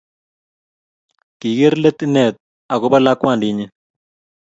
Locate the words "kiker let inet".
1.39-2.35